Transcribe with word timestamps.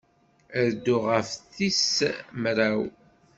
Ad 0.59 0.67
dduɣ 0.75 1.03
ɣef 1.11 1.29
tis 1.55 1.85
mraw. 2.41 2.81